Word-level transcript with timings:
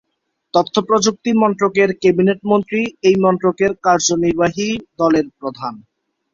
তথ্যপ্রযুক্তি 0.53 1.31
মন্ত্রকের 1.41 1.89
ক্যাবিনেট 2.01 2.39
মন্ত্রী 2.45 2.81
এই 3.07 3.15
মন্ত্রকের 3.25 3.71
কার্যনির্বাহী 3.85 4.67
দলের 4.99 5.25
প্রধান। 5.39 5.73